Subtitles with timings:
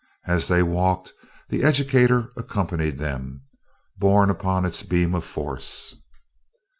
[0.25, 1.13] As they walked,
[1.49, 3.43] the educator accompanied them,
[3.99, 5.95] borne upon its beam of force.